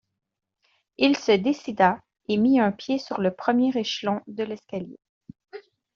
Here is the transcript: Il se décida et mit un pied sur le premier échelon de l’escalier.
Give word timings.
Il 0.97 1.15
se 1.15 1.31
décida 1.31 1.99
et 2.27 2.37
mit 2.37 2.59
un 2.59 2.71
pied 2.71 2.97
sur 2.97 3.21
le 3.21 3.35
premier 3.35 3.69
échelon 3.77 4.19
de 4.25 4.43
l’escalier. 4.43 4.97